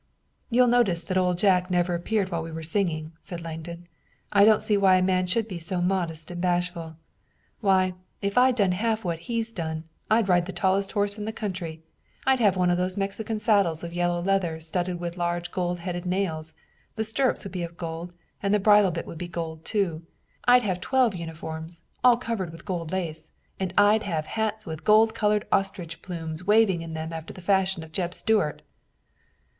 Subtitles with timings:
[0.49, 3.87] "You'll notice that Old Jack never appeared while we were singing," said Langdon.
[4.31, 6.95] "I don't see why a man should be so modest and bashful.
[7.59, 11.31] Why, if I'd done half what he's done I'd ride the tallest horse in the
[11.31, 11.83] country;
[12.25, 16.07] I'd have one of those Mexican saddles of yellow leather studded with large golden headed
[16.07, 16.55] nails;
[16.95, 20.01] the stirrups would be of gold and the bridle bit would be gold, too.
[20.47, 23.29] I'd have twelve uniforms all covered with gold lace,
[23.59, 27.83] and I'd have hats with gold colored ostrich plumes waving in them after the fashion
[27.83, 28.63] of Jeb Stuart."